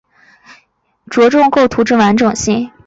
[1.11, 2.71] 着重构图之完整性